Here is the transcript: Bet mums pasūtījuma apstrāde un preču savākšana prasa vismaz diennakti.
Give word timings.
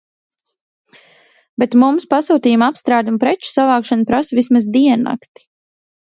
Bet 1.63 1.77
mums 1.83 2.07
pasūtījuma 2.13 2.71
apstrāde 2.73 3.13
un 3.17 3.21
preču 3.25 3.51
savākšana 3.59 4.09
prasa 4.15 4.41
vismaz 4.41 4.69
diennakti. 4.81 5.47